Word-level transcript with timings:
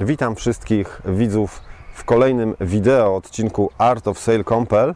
Witam 0.00 0.36
wszystkich 0.36 1.02
widzów 1.04 1.62
w 1.94 2.04
kolejnym 2.04 2.54
wideo 2.60 3.16
odcinku 3.16 3.70
Art 3.78 4.08
of 4.08 4.18
Sale 4.18 4.44
Compel. 4.44 4.94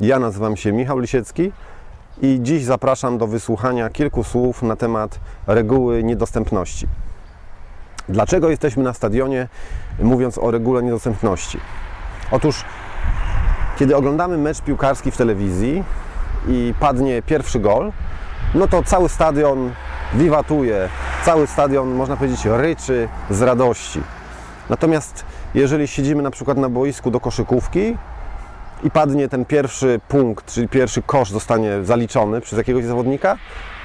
Ja 0.00 0.18
nazywam 0.18 0.56
się 0.56 0.72
Michał 0.72 0.98
Lisiecki 0.98 1.52
i 2.22 2.38
dziś 2.42 2.64
zapraszam 2.64 3.18
do 3.18 3.26
wysłuchania 3.26 3.90
kilku 3.90 4.24
słów 4.24 4.62
na 4.62 4.76
temat 4.76 5.20
reguły 5.46 6.04
niedostępności. 6.04 6.86
Dlaczego 8.08 8.50
jesteśmy 8.50 8.82
na 8.82 8.92
stadionie, 8.92 9.48
mówiąc 9.98 10.38
o 10.38 10.50
regule 10.50 10.82
niedostępności? 10.82 11.60
Otóż, 12.30 12.64
kiedy 13.78 13.96
oglądamy 13.96 14.38
mecz 14.38 14.60
piłkarski 14.60 15.10
w 15.10 15.16
telewizji 15.16 15.84
i 16.48 16.74
padnie 16.80 17.22
pierwszy 17.22 17.60
gol, 17.60 17.92
no 18.54 18.68
to 18.68 18.82
cały 18.82 19.08
stadion 19.08 19.72
wiwatuje, 20.14 20.88
cały 21.24 21.46
stadion, 21.46 21.94
można 21.94 22.16
powiedzieć, 22.16 22.44
ryczy 22.44 23.08
z 23.30 23.42
radości. 23.42 24.00
Natomiast 24.70 25.24
jeżeli 25.54 25.88
siedzimy 25.88 26.22
na 26.22 26.30
przykład 26.30 26.58
na 26.58 26.68
boisku 26.68 27.10
do 27.10 27.20
koszykówki 27.20 27.96
i 28.82 28.90
padnie 28.90 29.28
ten 29.28 29.44
pierwszy 29.44 30.00
punkt, 30.08 30.52
czyli 30.52 30.68
pierwszy 30.68 31.02
kosz 31.02 31.30
zostanie 31.30 31.84
zaliczony 31.84 32.40
przez 32.40 32.58
jakiegoś 32.58 32.84
zawodnika, 32.84 33.36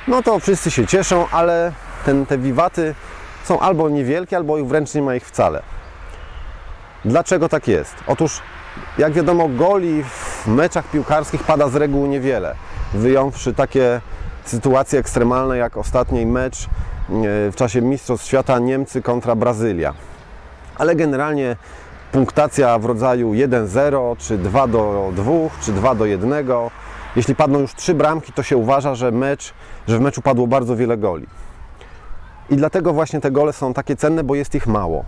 no 0.07 0.23
to 0.23 0.39
wszyscy 0.39 0.71
się 0.71 0.87
cieszą, 0.87 1.25
ale 1.31 1.71
ten, 2.05 2.25
te 2.25 2.37
wiwaty 2.37 2.95
są 3.43 3.59
albo 3.59 3.89
niewielkie, 3.89 4.37
albo 4.37 4.65
wręcz 4.65 4.93
nie 4.93 5.01
ma 5.01 5.15
ich 5.15 5.25
wcale. 5.25 5.61
Dlaczego 7.05 7.49
tak 7.49 7.67
jest? 7.67 7.95
Otóż, 8.07 8.41
jak 8.97 9.13
wiadomo, 9.13 9.49
goli 9.49 10.03
w 10.03 10.47
meczach 10.47 10.91
piłkarskich 10.91 11.43
pada 11.43 11.69
z 11.69 11.75
reguły 11.75 12.07
niewiele, 12.07 12.55
wyjąwszy 12.93 13.53
takie 13.53 14.01
sytuacje 14.45 14.99
ekstremalne 14.99 15.57
jak 15.57 15.77
ostatni 15.77 16.25
mecz 16.25 16.63
e, 16.63 16.67
w 17.51 17.53
czasie 17.55 17.81
Mistrzostw 17.81 18.27
Świata 18.27 18.59
Niemcy 18.59 19.01
kontra 19.01 19.35
Brazylia. 19.35 19.93
Ale 20.79 20.95
generalnie 20.95 21.55
punktacja 22.11 22.79
w 22.79 22.85
rodzaju 22.85 23.31
1-0, 23.31 24.17
czy 24.17 24.37
2 24.37 24.67
do 24.67 25.11
2, 25.15 25.31
czy 25.61 25.71
2 25.71 25.95
do 25.95 26.05
1. 26.05 26.33
Jeśli 27.15 27.35
padną 27.35 27.59
już 27.59 27.75
trzy 27.75 27.93
bramki, 27.93 28.33
to 28.33 28.43
się 28.43 28.57
uważa, 28.57 28.95
że, 28.95 29.11
mecz, 29.11 29.53
że 29.87 29.97
w 29.97 30.01
meczu 30.01 30.21
padło 30.21 30.47
bardzo 30.47 30.75
wiele 30.75 30.97
goli. 30.97 31.27
I 32.49 32.55
dlatego 32.55 32.93
właśnie 32.93 33.21
te 33.21 33.31
gole 33.31 33.53
są 33.53 33.73
takie 33.73 33.95
cenne, 33.95 34.23
bo 34.23 34.35
jest 34.35 34.55
ich 34.55 34.67
mało. 34.67 35.05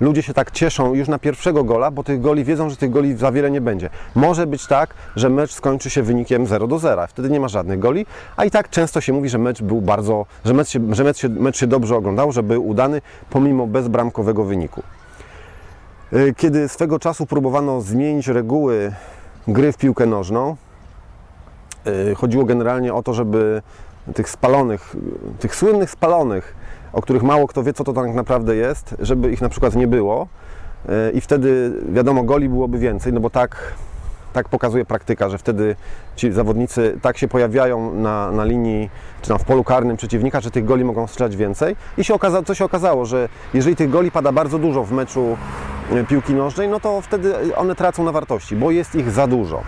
Ludzie 0.00 0.22
się 0.22 0.34
tak 0.34 0.50
cieszą 0.50 0.94
już 0.94 1.08
na 1.08 1.18
pierwszego 1.18 1.64
gola, 1.64 1.90
bo 1.90 2.04
tych 2.04 2.20
goli 2.20 2.44
wiedzą, 2.44 2.70
że 2.70 2.76
tych 2.76 2.90
goli 2.90 3.16
za 3.16 3.32
wiele 3.32 3.50
nie 3.50 3.60
będzie. 3.60 3.90
Może 4.14 4.46
być 4.46 4.66
tak, 4.66 4.94
że 5.16 5.30
mecz 5.30 5.52
skończy 5.52 5.90
się 5.90 6.02
wynikiem 6.02 6.46
0 6.46 6.66
do 6.66 6.78
0, 6.78 7.06
wtedy 7.06 7.30
nie 7.30 7.40
ma 7.40 7.48
żadnych 7.48 7.78
goli, 7.78 8.06
a 8.36 8.44
i 8.44 8.50
tak 8.50 8.70
często 8.70 9.00
się 9.00 9.12
mówi, 9.12 9.28
że 9.28 9.38
mecz 9.38 9.62
był 9.62 9.80
bardzo, 9.80 10.26
że 10.44 10.54
mecz 10.54 10.68
się, 10.68 10.94
że 10.94 11.04
mecz 11.04 11.18
się, 11.18 11.28
mecz 11.28 11.58
się 11.58 11.66
dobrze 11.66 11.96
oglądał, 11.96 12.32
że 12.32 12.42
był 12.42 12.68
udany 12.68 13.00
pomimo 13.30 13.66
bezbramkowego 13.66 14.44
wyniku. 14.44 14.82
Y, 16.12 16.34
kiedy 16.36 16.68
swego 16.68 16.98
czasu 16.98 17.26
próbowano 17.26 17.80
zmienić 17.80 18.28
reguły 18.28 18.92
gry 19.48 19.72
w 19.72 19.76
piłkę 19.76 20.06
nożną, 20.06 20.56
y, 22.10 22.14
chodziło 22.14 22.44
generalnie 22.44 22.94
o 22.94 23.02
to, 23.02 23.14
żeby 23.14 23.62
tych 24.14 24.28
spalonych, 24.28 24.96
tych 25.38 25.54
słynnych 25.54 25.90
spalonych, 25.90 26.56
o 26.92 27.02
których 27.02 27.22
mało 27.22 27.46
kto 27.46 27.62
wie, 27.62 27.72
co 27.72 27.84
to 27.84 27.92
tak 27.92 28.14
naprawdę 28.14 28.56
jest, 28.56 28.96
żeby 28.98 29.32
ich 29.32 29.40
na 29.40 29.48
przykład 29.48 29.74
nie 29.74 29.86
było. 29.86 30.28
Y, 31.08 31.12
i 31.12 31.20
wtedy, 31.20 31.72
wiadomo, 31.88 32.22
goli 32.22 32.48
byłoby 32.48 32.78
więcej, 32.78 33.12
no 33.12 33.20
bo 33.20 33.30
tak, 33.30 33.74
tak 34.38 34.48
pokazuje 34.48 34.84
praktyka, 34.84 35.28
że 35.28 35.38
wtedy 35.38 35.76
ci 36.16 36.32
zawodnicy 36.32 36.98
tak 37.02 37.18
się 37.18 37.28
pojawiają 37.28 37.94
na, 37.94 38.32
na 38.32 38.44
linii, 38.44 38.90
czy 39.22 39.28
tam 39.28 39.38
w 39.38 39.44
polu 39.44 39.64
karnym 39.64 39.96
przeciwnika, 39.96 40.40
że 40.40 40.50
tych 40.50 40.64
goli 40.64 40.84
mogą 40.84 41.06
strzelać 41.06 41.36
więcej. 41.36 41.76
I 41.98 42.04
się 42.04 42.14
okazało, 42.14 42.44
co 42.44 42.54
się 42.54 42.64
okazało, 42.64 43.06
że 43.06 43.28
jeżeli 43.54 43.76
tych 43.76 43.90
goli 43.90 44.10
pada 44.10 44.32
bardzo 44.32 44.58
dużo 44.58 44.84
w 44.84 44.92
meczu 44.92 45.36
piłki 46.08 46.34
nożnej, 46.34 46.68
no 46.68 46.80
to 46.80 47.00
wtedy 47.00 47.56
one 47.56 47.74
tracą 47.74 48.04
na 48.04 48.12
wartości, 48.12 48.56
bo 48.56 48.70
jest 48.70 48.94
ich 48.94 49.10
za 49.10 49.26
dużo. 49.26 49.62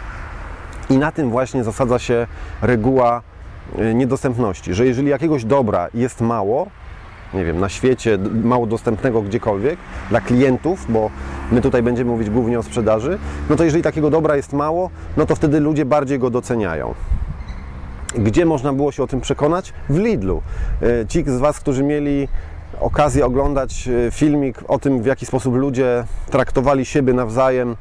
I 0.91 0.99
na 0.99 1.13
tym 1.13 1.31
właśnie 1.31 1.65
zasadza 1.65 1.99
się 1.99 2.27
reguła 2.63 3.23
niedostępności, 3.95 4.75
że 4.75 4.87
jeżeli 4.87 5.09
jakiegoś 5.09 5.45
dobra 5.45 5.89
jest 5.95 6.21
mało, 6.21 6.67
nie 7.35 7.45
wiem, 7.45 7.61
na 7.61 7.69
świecie, 7.69 8.19
mało 8.45 8.67
dostępnego 8.67 9.23
gdziekolwiek 9.23 9.79
dla 10.11 10.21
klientów, 10.21 10.87
bo 10.89 11.11
my 11.53 11.61
tutaj 11.61 11.83
będziemy 11.83 12.11
mówić 12.11 12.31
głównie 12.31 12.59
o 12.59 12.63
sprzedaży, 12.63 13.19
no 13.51 13.57
to 13.57 13.65
jeżeli 13.65 13.83
takiego 13.83 14.11
dobra 14.11 14.37
jest 14.37 14.53
mało, 14.53 14.91
no 15.17 15.27
to 15.27 15.37
wtedy 15.37 15.61
ludzie 15.61 15.85
bardziej 15.85 16.19
go 16.19 16.31
doceniają. 16.31 16.95
Gdzie 18.15 18.47
można 18.47 18.73
było 18.73 18.93
się 18.93 19.03
o 19.03 19.07
tym 19.07 19.21
przekonać? 19.21 19.73
W 19.89 19.99
Lidlu. 19.99 20.43
Ci 21.09 21.25
z 21.27 21.39
Was, 21.39 21.61
którzy 21.61 21.83
mieli 21.83 22.29
okazję 22.81 23.27
oglądać 23.27 23.89
filmik 24.11 24.59
o 24.69 24.79
tym, 24.79 25.03
w 25.03 25.07
jaki 25.07 25.27
sposób 25.27 25.55
ludzie 25.55 26.05
traktowali 26.31 26.85
siebie 26.85 27.13
nawzajem 27.13 27.77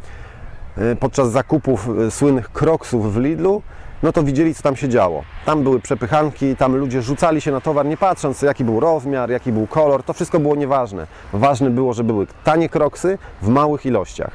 podczas 1.00 1.32
zakupów 1.32 1.90
słynnych 2.10 2.52
kroksów 2.52 3.14
w 3.14 3.18
Lidlu, 3.18 3.62
no 4.04 4.12
to 4.12 4.24
widzieli, 4.24 4.56
co 4.56 4.64
tam 4.64 4.76
się 4.76 4.90
działo. 4.90 5.24
Tam 5.46 5.64
były 5.64 5.80
przepychanki, 5.80 6.56
tam 6.56 6.76
ludzie 6.76 7.02
rzucali 7.02 7.42
się 7.42 7.52
na 7.52 7.62
towar, 7.62 7.86
nie 7.86 7.98
patrząc, 7.98 8.42
jaki 8.42 8.64
był 8.64 8.80
rozmiar, 8.80 9.30
jaki 9.30 9.52
był 9.52 9.68
kolor, 9.68 10.04
to 10.04 10.14
wszystko 10.14 10.40
było 10.40 10.56
nieważne. 10.56 11.08
Ważne 11.34 11.70
było, 11.70 11.94
że 11.94 12.04
były 12.04 12.28
tanie 12.44 12.70
kroksy 12.70 13.18
w 13.42 13.48
małych 13.48 13.86
ilościach. 13.86 14.32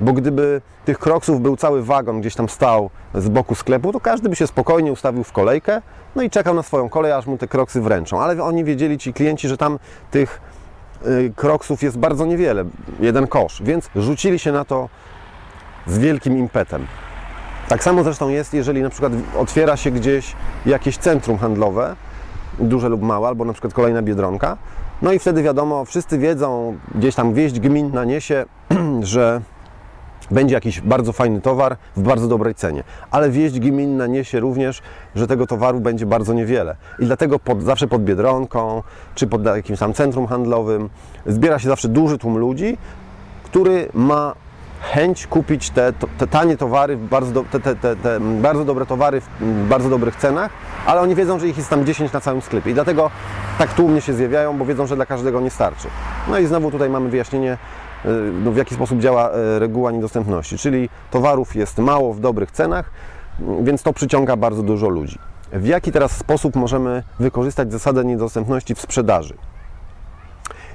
Bo 0.00 0.12
gdyby 0.12 0.60
tych 0.84 0.98
kroksów 0.98 1.40
był 1.40 1.56
cały 1.56 1.82
wagon, 1.82 2.20
gdzieś 2.20 2.34
tam 2.34 2.48
stał 2.48 2.90
z 3.14 3.28
boku 3.28 3.54
sklepu, 3.54 3.92
to 3.92 4.00
każdy 4.00 4.28
by 4.28 4.36
się 4.36 4.46
spokojnie 4.46 4.92
ustawił 4.92 5.24
w 5.24 5.32
kolejkę, 5.32 5.82
no 6.16 6.22
i 6.22 6.30
czekał 6.30 6.54
na 6.54 6.62
swoją 6.62 6.88
kolej, 6.88 7.12
aż 7.12 7.26
mu 7.26 7.38
te 7.38 7.48
kroksy 7.48 7.80
wręczą. 7.80 8.20
Ale 8.20 8.42
oni 8.42 8.64
wiedzieli, 8.64 8.98
ci 8.98 9.12
klienci, 9.12 9.48
że 9.48 9.56
tam 9.56 9.78
tych 10.10 10.40
kroksów 11.36 11.82
jest 11.82 11.98
bardzo 11.98 12.26
niewiele, 12.26 12.64
jeden 13.00 13.26
kosz, 13.26 13.62
więc 13.62 13.90
rzucili 13.96 14.38
się 14.38 14.52
na 14.52 14.64
to 14.64 14.88
z 15.86 15.98
wielkim 15.98 16.38
impetem. 16.38 16.86
Tak 17.68 17.84
samo 17.84 18.04
zresztą 18.04 18.28
jest, 18.28 18.54
jeżeli 18.54 18.82
na 18.82 18.90
przykład 18.90 19.12
otwiera 19.38 19.76
się 19.76 19.90
gdzieś 19.90 20.32
jakieś 20.66 20.96
centrum 20.96 21.38
handlowe, 21.38 21.96
duże 22.58 22.88
lub 22.88 23.02
małe, 23.02 23.28
albo 23.28 23.44
na 23.44 23.52
przykład 23.52 23.74
kolejna 23.74 24.02
biedronka, 24.02 24.56
no 25.02 25.12
i 25.12 25.18
wtedy 25.18 25.42
wiadomo, 25.42 25.84
wszyscy 25.84 26.18
wiedzą, 26.18 26.76
gdzieś 26.94 27.14
tam 27.14 27.34
wieść 27.34 27.60
gminna 27.60 28.04
niesie, 28.04 28.44
że 29.02 29.40
będzie 30.30 30.54
jakiś 30.54 30.80
bardzo 30.80 31.12
fajny 31.12 31.40
towar 31.40 31.76
w 31.96 32.02
bardzo 32.02 32.28
dobrej 32.28 32.54
cenie. 32.54 32.82
Ale 33.10 33.30
wieść 33.30 33.60
gminna 33.60 34.06
niesie 34.06 34.40
również, 34.40 34.82
że 35.14 35.26
tego 35.26 35.46
towaru 35.46 35.80
będzie 35.80 36.06
bardzo 36.06 36.32
niewiele. 36.32 36.76
I 36.98 37.06
dlatego 37.06 37.38
pod, 37.38 37.62
zawsze 37.62 37.88
pod 37.88 38.04
Biedronką, 38.04 38.82
czy 39.14 39.26
pod 39.26 39.44
jakimś 39.44 39.78
tam 39.78 39.94
centrum 39.94 40.26
handlowym 40.26 40.90
zbiera 41.26 41.58
się 41.58 41.68
zawsze 41.68 41.88
duży 41.88 42.18
tłum 42.18 42.38
ludzi, 42.38 42.78
który 43.44 43.88
ma 43.94 44.34
chęć 44.80 45.26
kupić 45.26 45.70
te, 45.70 45.92
te 46.18 46.26
tanie 46.26 46.56
towary, 46.56 46.96
bardzo, 46.96 47.44
te, 47.44 47.60
te, 47.60 47.76
te, 47.76 47.96
te, 47.96 48.20
bardzo 48.20 48.64
dobre 48.64 48.86
towary 48.86 49.20
w 49.20 49.28
bardzo 49.68 49.90
dobrych 49.90 50.16
cenach, 50.16 50.50
ale 50.86 51.00
oni 51.00 51.14
wiedzą, 51.14 51.38
że 51.38 51.48
ich 51.48 51.56
jest 51.56 51.70
tam 51.70 51.86
10 51.86 52.12
na 52.12 52.20
całym 52.20 52.42
sklepie 52.42 52.70
i 52.70 52.74
dlatego 52.74 53.10
tak 53.58 53.74
tłumnie 53.74 54.00
się 54.00 54.12
zjawiają, 54.14 54.58
bo 54.58 54.64
wiedzą, 54.64 54.86
że 54.86 54.96
dla 54.96 55.06
każdego 55.06 55.40
nie 55.40 55.50
starczy. 55.50 55.88
No 56.28 56.38
i 56.38 56.46
znowu 56.46 56.70
tutaj 56.70 56.90
mamy 56.90 57.08
wyjaśnienie, 57.08 57.58
no, 58.44 58.52
w 58.52 58.56
jaki 58.56 58.74
sposób 58.74 59.00
działa 59.00 59.30
reguła 59.58 59.90
niedostępności, 59.90 60.58
czyli 60.58 60.88
towarów 61.10 61.56
jest 61.56 61.78
mało 61.78 62.14
w 62.14 62.20
dobrych 62.20 62.50
cenach, 62.50 62.90
więc 63.60 63.82
to 63.82 63.92
przyciąga 63.92 64.36
bardzo 64.36 64.62
dużo 64.62 64.88
ludzi. 64.88 65.18
W 65.52 65.66
jaki 65.66 65.92
teraz 65.92 66.12
sposób 66.12 66.56
możemy 66.56 67.02
wykorzystać 67.20 67.72
zasadę 67.72 68.04
niedostępności 68.04 68.74
w 68.74 68.80
sprzedaży? 68.80 69.34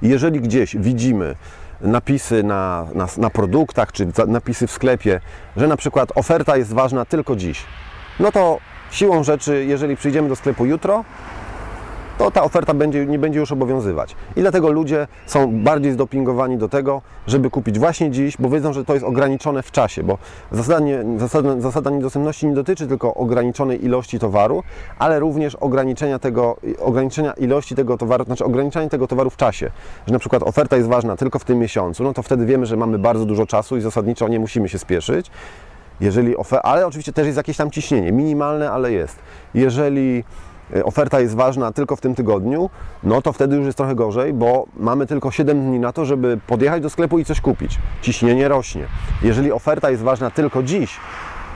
Jeżeli 0.02 0.42
gdzieś 0.42 0.76
widzimy 0.76 1.36
napisy 1.84 2.44
na, 2.44 2.88
na, 2.94 3.08
na, 3.18 3.30
produktach, 3.30 3.92
czy 3.92 4.08
napisy 4.28 4.68
w 4.68 4.72
sklepie, 4.72 5.22
że 5.58 5.68
na 5.68 5.78
przykład 5.78 6.12
oferta 6.16 6.58
jest 6.58 6.74
ważna 6.74 7.06
tylko 7.06 7.36
dziś, 7.36 7.64
no 8.20 8.32
to 8.32 8.60
siłą 8.92 9.24
rzeczy, 9.24 9.66
jeżeli 9.68 9.96
przyjdziemy 9.96 10.30
do 10.30 10.36
sklepu 10.36 10.66
jutro, 10.66 11.04
to 12.22 12.32
ta 12.32 12.44
oferta 12.44 12.74
będzie, 12.74 13.06
nie 13.06 13.20
będzie 13.20 13.40
już 13.40 13.52
obowiązywać. 13.52 14.16
I 14.36 14.42
dlatego 14.42 14.72
ludzie 14.72 15.08
są 15.26 15.64
bardziej 15.64 15.92
zdopingowani 15.92 16.58
do 16.58 16.70
tego, 16.70 17.02
żeby 17.28 17.50
kupić 17.50 17.80
właśnie 17.80 18.12
dziś, 18.12 18.38
bo 18.38 18.50
wiedzą, 18.50 18.74
że 18.74 18.86
to 18.86 18.94
jest 18.94 19.06
ograniczone 19.06 19.64
w 19.64 19.72
czasie, 19.72 20.04
bo 20.04 20.18
zasada, 20.52 20.80
nie, 20.80 21.04
zasada, 21.18 21.60
zasada 21.60 21.90
niedostępności 21.90 22.48
nie 22.48 22.54
dotyczy 22.54 22.88
tylko 22.88 23.14
ograniczonej 23.14 23.86
ilości 23.86 24.20
towaru, 24.20 24.64
ale 25.00 25.20
również 25.20 25.56
ograniczenia, 25.56 26.20
tego, 26.20 26.58
ograniczenia 26.80 27.34
ilości 27.34 27.76
tego 27.76 27.98
towaru, 27.98 28.26
znaczy 28.26 28.46
ograniczenia 28.46 28.90
tego 28.90 29.08
towaru 29.08 29.30
w 29.30 29.38
czasie. 29.38 29.72
Że 30.08 30.14
na 30.14 30.20
przykład 30.20 30.44
oferta 30.44 30.78
jest 30.78 30.90
ważna 30.90 31.18
tylko 31.18 31.40
w 31.40 31.46
tym 31.46 31.60
miesiącu, 31.60 32.04
no 32.04 32.14
to 32.14 32.24
wtedy 32.24 32.46
wiemy, 32.46 32.66
że 32.66 32.78
mamy 32.78 33.00
bardzo 33.00 33.26
dużo 33.26 33.46
czasu 33.46 33.78
i 33.78 33.82
zasadniczo 33.82 34.28
nie 34.28 34.40
musimy 34.40 34.70
się 34.70 34.80
spieszyć. 34.80 35.32
Jeżeli 36.02 36.36
ofer- 36.36 36.60
ale 36.64 36.88
oczywiście 36.88 37.14
też 37.14 37.26
jest 37.26 37.38
jakieś 37.38 37.58
tam 37.58 37.72
ciśnienie, 37.72 38.12
minimalne, 38.12 38.72
ale 38.72 38.92
jest. 38.92 39.20
Jeżeli 39.54 40.24
oferta 40.84 41.20
jest 41.20 41.36
ważna 41.36 41.72
tylko 41.72 41.96
w 41.96 42.02
tym 42.02 42.16
tygodniu, 42.16 42.70
no 43.04 43.22
to 43.22 43.34
wtedy 43.34 43.56
już 43.56 43.66
jest 43.66 43.78
trochę 43.78 43.96
gorzej, 43.96 44.34
bo 44.34 44.66
mamy 44.78 45.08
tylko 45.08 45.32
7 45.32 45.66
dni 45.66 45.80
na 45.80 45.94
to, 45.94 46.06
żeby 46.06 46.40
podjechać 46.48 46.84
do 46.84 46.90
sklepu 46.90 47.20
i 47.20 47.26
coś 47.26 47.42
kupić. 47.42 47.80
Ciśnienie 48.02 48.48
rośnie. 48.48 48.86
Jeżeli 49.24 49.52
oferta 49.52 49.90
jest 49.90 50.04
ważna 50.04 50.32
tylko 50.32 50.64
dziś, 50.64 51.00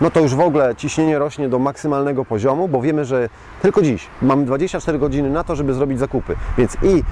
no 0.01 0.11
to 0.11 0.19
już 0.19 0.35
w 0.35 0.39
ogóle 0.39 0.75
ciśnienie 0.75 1.19
rośnie 1.19 1.49
do 1.49 1.59
maksymalnego 1.59 2.25
poziomu, 2.25 2.67
bo 2.67 2.81
wiemy, 2.81 3.05
że 3.05 3.29
tylko 3.61 3.81
dziś 3.81 4.07
mamy 4.21 4.45
24 4.45 4.99
godziny 4.99 5.29
na 5.29 5.43
to, 5.43 5.55
żeby 5.55 5.73
zrobić 5.73 5.99
zakupy. 5.99 6.35
Więc 6.57 6.77
i 6.83 7.03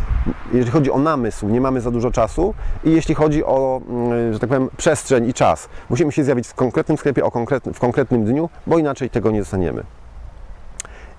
jeżeli 0.53 0.71
chodzi 0.71 0.91
o 0.91 0.99
namysł, 0.99 1.49
nie 1.49 1.61
mamy 1.61 1.81
za 1.81 1.91
dużo 1.91 2.11
czasu 2.11 2.53
i 2.83 2.91
jeśli 2.91 3.15
chodzi 3.15 3.43
o, 3.43 3.81
mm, 3.89 4.33
że 4.33 4.39
tak 4.39 4.49
powiem, 4.49 4.69
przestrzeń 4.77 5.29
i 5.29 5.33
czas, 5.33 5.69
musimy 5.89 6.11
się 6.11 6.23
zjawić 6.23 6.47
w 6.47 6.53
konkretnym 6.53 6.97
sklepie 6.97 7.25
o 7.25 7.31
konkretny, 7.31 7.73
w 7.73 7.79
konkretnym 7.79 8.25
dniu, 8.25 8.49
bo 8.67 8.77
inaczej 8.77 9.09
tego 9.09 9.31
nie 9.31 9.39
dostaniemy. 9.39 9.83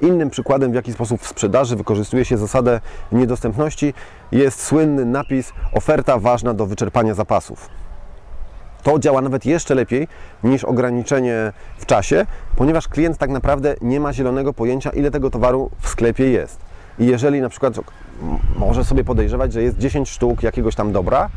Innym 0.00 0.30
przykładem, 0.30 0.72
w 0.72 0.74
jaki 0.74 0.92
sposób 0.92 1.20
w 1.20 1.26
sprzedaży 1.26 1.76
wykorzystuje 1.76 2.24
się 2.24 2.38
zasadę 2.38 2.80
niedostępności, 3.12 3.94
jest 4.32 4.62
słynny 4.62 5.04
napis 5.04 5.52
oferta 5.72 6.18
ważna 6.18 6.54
do 6.54 6.66
wyczerpania 6.66 7.14
zapasów. 7.14 7.68
To 8.82 8.98
działa 8.98 9.20
nawet 9.20 9.46
jeszcze 9.46 9.74
lepiej 9.74 10.08
niż 10.44 10.64
ograniczenie 10.64 11.52
w 11.78 11.86
czasie, 11.86 12.26
ponieważ 12.56 12.88
klient 12.88 13.18
tak 13.18 13.30
naprawdę 13.30 13.74
nie 13.80 14.00
ma 14.00 14.12
zielonego 14.12 14.52
pojęcia, 14.52 14.90
ile 14.90 15.10
tego 15.10 15.30
towaru 15.30 15.70
w 15.80 15.88
sklepie 15.88 16.30
jest. 16.30 16.60
I 16.98 17.06
jeżeli 17.06 17.40
na 17.40 17.48
przykład 17.48 17.74
może 18.56 18.84
sobie 18.84 19.04
podejrzewać, 19.04 19.52
że 19.52 19.62
jest 19.62 19.78
10 19.78 20.10
sztuk 20.10 20.42
jakiegoś 20.42 20.74
tam 20.74 20.92
dobra 20.92 21.28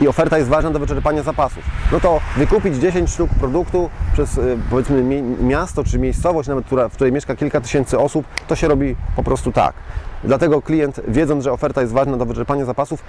i 0.00 0.08
oferta 0.08 0.38
jest 0.38 0.50
ważna 0.50 0.70
do 0.70 0.78
wyczerpania 0.78 1.22
zapasów, 1.22 1.64
no 1.92 2.00
to 2.00 2.20
wykupić 2.36 2.76
10 2.76 3.10
sztuk 3.10 3.30
produktu 3.40 3.90
przez 4.12 4.38
y, 4.38 4.58
powiedzmy 4.70 5.02
mi- 5.02 5.22
miasto 5.22 5.84
czy 5.84 5.98
miejscowość, 5.98 6.48
nawet 6.48 6.66
która, 6.66 6.88
w 6.88 6.92
której 6.92 7.12
mieszka 7.12 7.36
kilka 7.36 7.60
tysięcy 7.60 7.98
osób, 7.98 8.26
to 8.46 8.56
się 8.56 8.68
robi 8.68 8.96
po 9.16 9.22
prostu 9.22 9.52
tak. 9.52 9.72
Dlatego 10.24 10.62
klient, 10.62 11.00
wiedząc, 11.08 11.44
że 11.44 11.52
oferta 11.52 11.80
jest 11.80 11.92
ważna 11.92 12.16
do 12.16 12.26
wyczerpania 12.26 12.64
zapasów, 12.64 13.02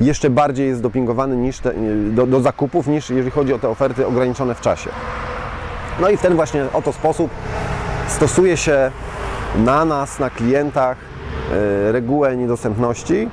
jeszcze 0.00 0.30
bardziej 0.30 0.68
jest 0.68 0.82
dopingowany 0.82 1.36
niż 1.36 1.58
te, 1.58 1.72
do, 2.10 2.26
do 2.26 2.40
zakupów, 2.40 2.86
niż 2.86 3.10
jeżeli 3.10 3.30
chodzi 3.30 3.52
o 3.52 3.58
te 3.58 3.68
oferty 3.68 4.06
ograniczone 4.06 4.54
w 4.54 4.60
czasie. 4.60 4.90
No 6.00 6.08
i 6.08 6.16
w 6.16 6.20
ten 6.22 6.34
właśnie 6.36 6.66
oto 6.72 6.92
sposób 6.92 7.30
stosuje 8.08 8.56
się 8.56 8.90
na 9.56 9.84
nas, 9.84 10.18
na 10.18 10.30
klientach 10.30 10.96
e, 11.88 11.92
regułę 11.92 12.36
niedostępności. 12.36 13.28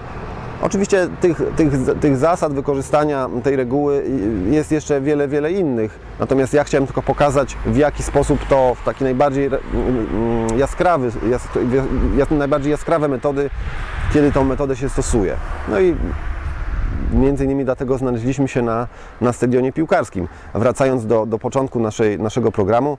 Oczywiście 0.61 1.07
tych, 1.21 1.41
tych, 1.55 1.73
tych 2.01 2.17
zasad 2.17 2.53
wykorzystania 2.53 3.29
tej 3.43 3.55
reguły 3.55 4.03
jest 4.51 4.71
jeszcze 4.71 5.01
wiele, 5.01 5.27
wiele 5.27 5.51
innych. 5.51 5.99
Natomiast 6.19 6.53
ja 6.53 6.63
chciałem 6.63 6.85
tylko 6.87 7.01
pokazać, 7.01 7.57
w 7.65 7.77
jaki 7.77 8.03
sposób 8.03 8.45
to 8.49 8.75
w 8.75 8.83
taki 8.85 9.03
najbardziej 9.03 9.45
re- 9.45 9.57
mm, 9.73 10.59
jaskrawy, 10.59 11.11
jas, 11.29 11.47
jas, 12.17 12.29
najbardziej 12.31 12.71
jaskrawe 12.71 13.07
metody, 13.07 13.49
kiedy 14.13 14.31
tą 14.31 14.43
metodę 14.43 14.75
się 14.75 14.89
stosuje. 14.89 15.35
No 15.67 15.79
i 15.79 15.95
Między 17.13 17.45
innymi 17.45 17.65
dlatego 17.65 17.97
znaleźliśmy 17.97 18.47
się 18.47 18.61
na, 18.61 18.87
na 19.21 19.33
stadionie 19.33 19.73
piłkarskim. 19.73 20.27
Wracając 20.53 21.05
do, 21.05 21.25
do 21.25 21.39
początku 21.39 21.79
naszej, 21.79 22.19
naszego 22.19 22.51
programu, 22.51 22.97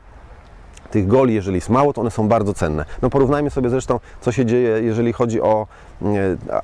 tych 0.94 1.06
goli, 1.06 1.34
jeżeli 1.34 1.54
jest 1.54 1.70
mało, 1.70 1.92
to 1.92 2.00
one 2.00 2.10
są 2.10 2.28
bardzo 2.28 2.54
cenne. 2.54 2.84
No 3.02 3.10
porównajmy 3.10 3.50
sobie 3.50 3.70
zresztą, 3.70 4.00
co 4.20 4.32
się 4.32 4.46
dzieje, 4.46 4.82
jeżeli 4.82 5.12
chodzi 5.12 5.40
o 5.40 5.66
e, 6.02 6.06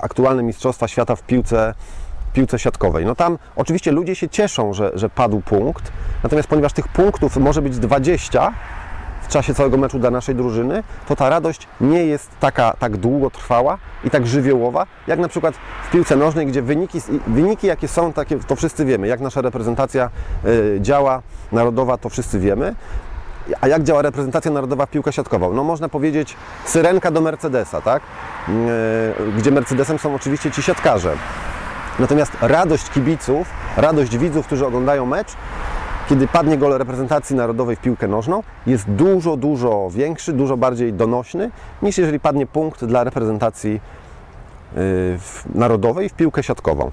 aktualne 0.01 0.43
Mistrzostwa 0.43 0.87
Świata 0.87 1.15
w 1.15 1.23
piłce, 1.23 1.73
piłce 2.33 2.59
siatkowej. 2.59 3.05
No 3.05 3.15
tam 3.15 3.37
oczywiście 3.55 3.91
ludzie 3.91 4.15
się 4.15 4.29
cieszą, 4.29 4.73
że, 4.73 4.91
że 4.93 5.09
padł 5.09 5.41
punkt, 5.41 5.91
natomiast 6.23 6.49
ponieważ 6.49 6.73
tych 6.73 6.87
punktów 6.87 7.37
może 7.37 7.61
być 7.61 7.79
20, 7.79 8.53
w 9.21 9.27
czasie 9.27 9.53
całego 9.53 9.77
meczu 9.77 9.99
dla 9.99 10.11
naszej 10.11 10.35
drużyny, 10.35 10.83
to 11.07 11.15
ta 11.15 11.29
radość 11.29 11.67
nie 11.81 12.05
jest 12.05 12.29
taka 12.39 12.73
tak 12.79 12.97
długotrwała 12.97 13.77
i 14.03 14.09
tak 14.09 14.27
żywiołowa, 14.27 14.85
jak 15.07 15.19
na 15.19 15.27
przykład 15.27 15.55
w 15.87 15.91
piłce 15.91 16.15
nożnej, 16.15 16.47
gdzie 16.47 16.61
wyniki, 16.61 16.99
wyniki 17.27 17.67
jakie 17.67 17.87
są, 17.87 18.13
takie, 18.13 18.39
to 18.39 18.55
wszyscy 18.55 18.85
wiemy. 18.85 19.07
Jak 19.07 19.19
nasza 19.19 19.41
reprezentacja 19.41 20.09
y, 20.45 20.77
działa, 20.81 21.21
narodowa, 21.51 21.97
to 21.97 22.09
wszyscy 22.09 22.39
wiemy. 22.39 22.75
A 23.61 23.67
jak 23.67 23.83
działa 23.83 24.01
reprezentacja 24.01 24.51
narodowa 24.51 24.85
w 24.85 24.89
piłkę 24.89 25.13
siatkową? 25.13 25.53
No 25.53 25.63
można 25.63 25.89
powiedzieć 25.89 26.35
syrenka 26.65 27.11
do 27.11 27.21
Mercedesa, 27.21 27.81
tak? 27.81 28.01
Yy, 28.47 29.31
gdzie 29.37 29.51
Mercedesem 29.51 29.99
są 29.99 30.15
oczywiście 30.15 30.51
ci 30.51 30.63
siatkarze. 30.63 31.13
Natomiast 31.99 32.31
radość 32.41 32.89
kibiców, 32.89 33.47
radość 33.77 34.17
widzów, 34.17 34.45
którzy 34.45 34.65
oglądają 34.65 35.05
mecz, 35.05 35.27
kiedy 36.09 36.27
padnie 36.27 36.57
gol 36.57 36.77
reprezentacji 36.77 37.35
narodowej 37.35 37.75
w 37.75 37.79
piłkę 37.79 38.07
nożną, 38.07 38.43
jest 38.67 38.89
dużo, 38.89 39.37
dużo 39.37 39.89
większy, 39.91 40.33
dużo 40.33 40.57
bardziej 40.57 40.93
donośny, 40.93 41.51
niż 41.81 41.97
jeżeli 41.97 42.19
padnie 42.19 42.45
punkt 42.47 42.85
dla 42.85 43.03
reprezentacji 43.03 43.81
w- 44.73 45.43
narodowej 45.55 46.09
w 46.09 46.13
piłkę 46.13 46.43
siatkową. 46.43 46.91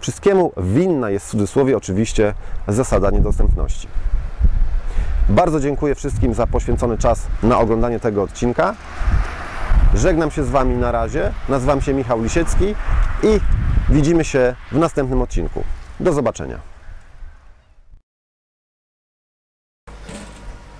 Wszystkiemu 0.00 0.52
winna 0.56 1.10
jest 1.10 1.26
w 1.26 1.30
cudzysłowie 1.30 1.76
oczywiście 1.76 2.34
zasada 2.68 3.10
niedostępności. 3.10 3.88
Bardzo 5.28 5.60
dziękuję 5.60 5.94
wszystkim 5.94 6.34
za 6.34 6.46
poświęcony 6.46 6.98
czas 6.98 7.26
na 7.42 7.58
oglądanie 7.58 8.00
tego 8.00 8.22
odcinka. 8.22 8.74
Żegnam 9.94 10.30
się 10.30 10.44
z 10.44 10.50
Wami 10.50 10.76
na 10.76 10.92
razie. 10.92 11.32
Nazywam 11.48 11.80
się 11.80 11.94
Michał 11.94 12.22
Lisiecki 12.22 12.74
i 13.22 13.40
widzimy 13.88 14.24
się 14.24 14.54
w 14.72 14.78
następnym 14.78 15.22
odcinku. 15.22 15.64
Do 16.00 16.12
zobaczenia. 16.12 16.58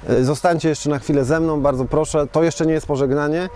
E, 0.09 0.25
Zostańcie 0.25 0.69
jeszcze 0.69 0.91
na 0.91 0.99
chwilę 0.99 1.25
ze 1.25 1.41
mną, 1.41 1.61
bardzo 1.61 1.85
proszę. 1.85 2.27
To 2.27 2.43
jeszcze 2.43 2.67
nie 2.67 2.73
jest 2.73 2.87
pożegnanie. 2.87 3.49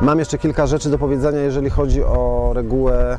Mam 0.00 0.18
jeszcze 0.18 0.38
kilka 0.38 0.66
rzeczy 0.66 0.90
do 0.90 0.98
powiedzenia, 0.98 1.40
jeżeli 1.40 1.70
chodzi 1.70 2.02
o 2.02 2.50
regułę 2.54 3.18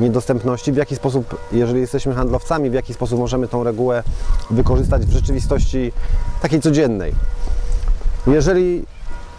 niedostępności, 0.00 0.72
w 0.72 0.76
jaki 0.76 0.96
sposób, 0.96 1.36
jeżeli 1.52 1.80
jesteśmy 1.80 2.14
handlowcami, 2.14 2.70
w 2.70 2.74
jaki 2.74 2.94
sposób 2.94 3.18
możemy 3.18 3.48
tą 3.48 3.64
regułę 3.64 4.02
wykorzystać 4.50 5.06
w 5.06 5.12
rzeczywistości 5.12 5.92
takiej 6.42 6.60
codziennej. 6.60 7.14
Jeżeli 8.26 8.84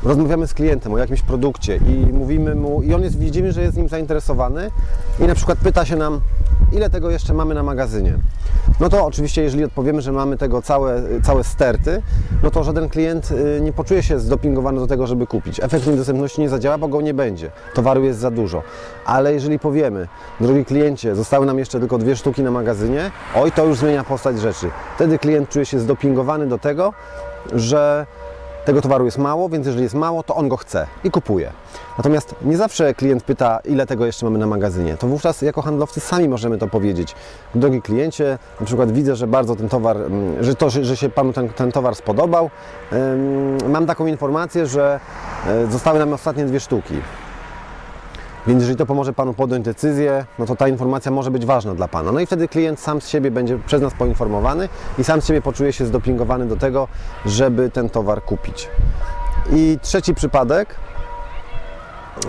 rozmawiamy 0.04 0.48
z 0.48 0.54
klientem 0.54 0.94
o 0.94 0.98
jakimś 0.98 1.22
produkcie 1.22 1.75
i 1.75 2.13
mówimy 2.13 2.56
mu, 2.56 2.81
i 2.81 2.94
on 2.94 3.04
jest, 3.04 3.19
widzimy, 3.19 3.52
że 3.52 3.62
jest 3.62 3.78
nim 3.78 3.90
zainteresowany 3.90 4.72
i 5.19 5.24
na 5.24 5.36
przykład 5.36 5.58
pyta 5.58 5.86
się 5.86 5.96
nam, 5.96 6.22
ile 6.71 6.89
tego 6.89 7.09
jeszcze 7.09 7.33
mamy 7.33 7.56
na 7.56 7.63
magazynie. 7.63 8.18
No 8.79 8.89
to 8.89 9.06
oczywiście, 9.06 9.41
jeżeli 9.41 9.63
odpowiemy, 9.63 10.01
że 10.01 10.12
mamy 10.12 10.38
tego 10.38 10.62
całe, 10.62 11.01
całe 11.23 11.44
sterty, 11.44 12.01
no 12.44 12.51
to 12.51 12.63
żaden 12.63 12.89
klient 12.89 13.31
y, 13.31 13.62
nie 13.62 13.73
poczuje 13.73 14.03
się 14.03 14.19
zdopingowany 14.19 14.79
do 14.79 14.88
tego, 14.88 15.07
żeby 15.07 15.27
kupić. 15.27 15.59
Efekt 15.59 15.88
niedostępności 15.88 16.41
nie 16.41 16.50
zadziała, 16.50 16.77
bo 16.77 16.88
go 16.88 17.01
nie 17.01 17.13
będzie. 17.13 17.51
Towaru 17.73 18.03
jest 18.03 18.19
za 18.19 18.31
dużo. 18.31 18.63
Ale 19.06 19.33
jeżeli 19.33 19.59
powiemy, 19.59 20.07
drogi 20.39 20.65
kliencie, 20.65 21.15
zostały 21.15 21.45
nam 21.45 21.59
jeszcze 21.59 21.79
tylko 21.79 21.97
dwie 21.97 22.15
sztuki 22.15 22.44
na 22.44 22.51
magazynie, 22.51 23.12
oj, 23.35 23.51
to 23.51 23.65
już 23.65 23.77
zmienia 23.77 24.03
postać 24.03 24.39
rzeczy. 24.39 24.69
Wtedy 24.95 25.19
klient 25.19 25.50
czuje 25.50 25.65
się 25.65 25.79
zdopingowany 25.79 26.47
do 26.47 26.57
tego, 26.57 26.94
że 27.53 28.06
tego 28.66 28.81
towaru 28.81 29.06
jest 29.06 29.18
mało, 29.18 29.50
więc 29.50 29.66
jeżeli 29.66 29.84
jest 29.84 29.96
mało, 29.96 30.24
to 30.24 30.36
on 30.36 30.50
go 30.50 30.58
chce 30.58 30.88
i 31.03 31.12
kupuje. 31.12 31.51
Natomiast 31.98 32.36
nie 32.41 32.58
zawsze 32.58 32.94
klient 32.94 33.24
pyta, 33.24 33.60
ile 33.65 33.88
tego 33.88 34.06
jeszcze 34.06 34.25
mamy 34.25 34.39
na 34.39 34.48
magazynie. 34.48 34.98
To 34.98 35.08
wówczas 35.08 35.41
jako 35.41 35.62
handlowcy 35.62 36.00
sami 36.00 36.30
możemy 36.30 36.58
to 36.58 36.68
powiedzieć. 36.68 37.15
Drogi 37.56 37.82
kliencie, 37.82 38.38
na 38.60 38.65
przykład 38.65 38.91
widzę, 38.91 39.15
że 39.15 39.27
bardzo 39.27 39.56
ten 39.56 39.70
towar, 39.70 39.98
mm, 39.98 40.44
że 40.44 40.56
to, 40.56 40.70
że, 40.70 40.98
się 40.98 41.10
Panu 41.10 41.34
ten, 41.34 41.50
ten 41.50 41.72
towar 41.72 41.96
spodobał. 41.96 42.50
Mam 43.68 43.86
taką 43.86 44.06
informację, 44.06 44.68
że 44.68 45.00
e, 45.48 45.68
zostały 45.68 46.00
nam 46.00 46.13
ostatnie 46.13 46.46
dwie 46.46 46.60
sztuki. 46.60 46.94
Więc 48.48 48.62
jeżeli 48.62 48.77
to 48.77 48.86
pomoże 48.86 49.13
Panu 49.13 49.33
podjąć 49.33 49.65
decyzję, 49.65 50.25
no 50.39 50.45
to 50.45 50.55
ta 50.55 50.67
informacja 50.67 51.12
może 51.12 51.31
być 51.31 51.45
ważna 51.45 51.75
dla 51.75 51.88
Pana. 51.88 52.12
No 52.12 52.19
i 52.19 52.25
wtedy 52.25 52.48
klient 52.48 52.79
sam 52.79 53.01
z 53.01 53.07
siebie 53.07 53.31
będzie 53.31 53.60
przez 53.65 53.81
nas 53.81 53.93
poinformowany 53.93 54.69
i 54.98 55.03
sam 55.03 55.21
z 55.21 55.27
siebie 55.27 55.41
poczuje 55.41 55.74
się 55.74 55.86
zdopingowany 55.86 56.45
do 56.45 56.55
tego, 56.55 56.88
żeby 57.25 57.69
ten 57.69 57.89
towar 57.89 58.24
kupić. 58.24 58.69
I 59.53 59.79
trzeci 59.81 60.13
przypadek, 60.13 60.75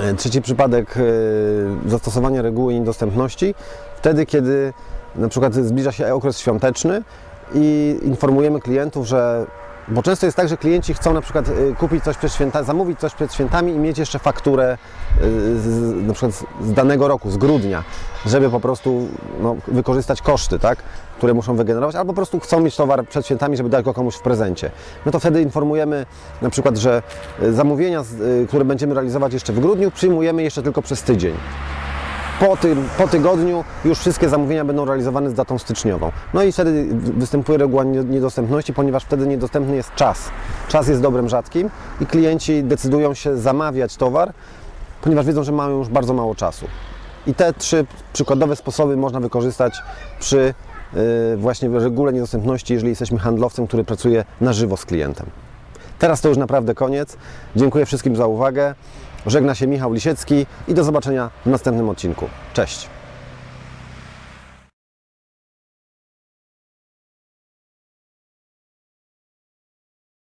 e, 0.00 0.14
trzeci 0.14 0.42
przypadek 0.42 0.97
e, 0.97 1.90
zastosowania 1.90 2.42
reguły 2.42 2.75
niedostępności, 2.75 3.54
wtedy 3.97 4.26
kiedy 4.26 4.73
na 5.16 5.28
przykład 5.28 5.54
zbliża 5.54 5.92
się 5.92 6.14
okres 6.14 6.38
świąteczny 6.38 7.02
i 7.54 7.99
informujemy 8.02 8.61
klientów, 8.61 9.07
że 9.07 9.47
bo 9.89 10.03
często 10.03 10.27
jest 10.27 10.37
tak, 10.37 10.49
że 10.49 10.57
klienci 10.57 10.95
chcą 10.95 11.12
na 11.15 11.21
przykład 11.21 11.49
y, 11.49 11.75
kupić 11.79 12.05
coś 12.05 12.17
przed 12.17 12.33
świętami, 12.33 12.67
zamówić 12.67 12.99
coś 13.01 13.15
przed 13.15 13.35
świętami 13.35 13.73
i 13.73 13.79
mieć 13.79 13.99
jeszcze 13.99 14.19
fakturę 14.19 14.79
y, 15.23 15.59
z, 15.61 16.07
na 16.07 16.12
przykład 16.12 16.33
z- 16.61 16.73
danego 16.73 17.09
roku, 17.09 17.31
z 17.31 17.37
grudnia, 17.37 17.85
żeby 18.27 18.51
po 18.51 18.61
prostu 18.61 19.09
no, 19.41 19.57
wykorzystać 19.69 20.23
koszty, 20.23 20.59
tak, 20.59 20.79
które 21.17 21.35
muszą 21.35 21.57
wygenerować, 21.57 21.97
albo 21.97 22.12
po 22.12 22.17
prostu 22.17 22.41
chcą 22.41 22.61
mieć 22.61 22.77
towar 22.77 23.07
przed 23.09 23.27
świętami, 23.27 23.57
żeby 23.57 23.69
dać 23.69 23.85
go 23.85 23.95
komuś 23.95 24.15
w 24.15 24.23
prezencie. 24.23 24.71
No 25.07 25.12
to 25.12 25.21
wtedy 25.21 25.43
informujemy 25.43 26.07
na 26.43 26.51
przykład, 26.51 26.77
że 26.77 27.03
y, 27.43 27.53
zamówienia, 27.53 28.05
które 28.49 28.65
będziemy 28.65 28.95
realizować 28.95 29.33
jeszcze 29.33 29.53
w 29.53 29.61
grudniu, 29.61 29.91
przyjmujemy 29.91 30.43
jeszcze 30.43 30.62
tylko 30.62 30.83
przez 30.83 31.03
tydzień 31.03 31.35
po, 32.41 32.57
po 32.99 33.09
tygodniu 33.09 33.65
już 33.85 33.99
wszystkie 33.99 34.29
zamówienia 34.29 34.65
będą 34.65 34.85
realizowane 34.85 35.31
z 35.31 35.35
datą 35.35 35.59
styczniową. 35.59 36.12
No 36.35 36.43
i 36.43 36.53
wtedy 36.53 36.87
występuje 36.95 37.59
reguła 37.59 37.85
niedostępności, 37.85 38.73
ponieważ 38.73 39.05
wtedy 39.05 39.27
niedostępny 39.27 39.77
jest 39.77 39.95
czas. 39.95 40.31
Czas 40.69 40.89
jest 40.89 41.03
dobrem 41.03 41.29
rzadkim 41.29 41.71
i 42.01 42.07
klienci 42.07 42.65
decydują 42.65 43.15
się 43.15 43.37
zamawiać 43.37 43.97
towar, 43.97 44.33
ponieważ 45.03 45.27
wiedzą, 45.27 45.45
że 45.45 45.53
mają 45.53 45.79
już 45.79 45.89
bardzo 45.89 46.15
mało 46.15 46.35
czasu. 46.35 46.67
I 47.27 47.35
te 47.35 47.53
trzy 47.53 47.87
przykładowe 48.12 48.57
sposoby 48.57 48.97
można 48.97 49.21
wykorzystać 49.21 49.83
przy 50.21 50.55
yy, 50.95 51.37
właśnie 51.37 51.69
regule 51.69 52.12
niedostępności, 52.12 52.75
jeżeli 52.75 52.91
jesteśmy 52.91 53.19
handlowcem, 53.19 53.67
który 53.67 53.85
pracuje 53.85 54.25
na 54.41 54.53
żywo 54.53 54.77
z 54.77 54.85
klientem. 54.85 55.27
Teraz 55.99 56.21
to 56.21 56.29
już 56.29 56.39
naprawdę 56.39 56.75
koniec. 56.75 57.17
Dziękuję 57.57 57.87
wszystkim 57.87 58.17
za 58.17 58.27
uwagę. 58.27 58.75
Żegna 59.26 59.55
się 59.55 59.67
Michał 59.67 59.93
Lisiecki 59.93 60.47
i 60.69 60.75
do 60.75 60.85
zobaczenia 60.85 61.31
w 61.47 61.50
następnym 61.50 61.88
odcinku. 61.88 62.29
Cześć! 62.55 62.92